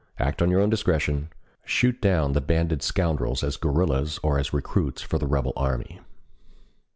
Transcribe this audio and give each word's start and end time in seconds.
Act 0.17 0.41
on 0.41 0.49
your 0.49 0.61
own 0.61 0.71
discretion. 0.71 1.29
Shoot 1.63 2.01
down 2.01 2.33
the 2.33 2.41
banded 2.41 2.81
scoundrels 2.81 3.43
as 3.43 3.55
guerrillas 3.55 4.17
or 4.23 4.39
as 4.39 4.51
recruits 4.51 5.03
for 5.03 5.19
the 5.19 5.27
rebel 5.27 5.53
army." 5.55 5.99